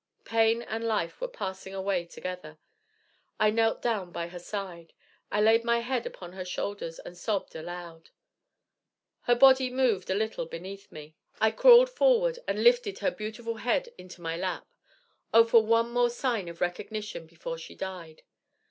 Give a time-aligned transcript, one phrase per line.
[0.25, 2.57] Pain and life were passing away together.
[3.39, 4.93] I knelt down by her side.
[5.31, 8.09] I laid my head upon her shoulders, and sobbed aloud.
[9.25, 11.15] Her body moved a little beneath me.
[11.39, 14.65] I crawled forward, and lifted her beautiful head into my lap.
[15.35, 18.23] O, for one more sign of recognition before she died!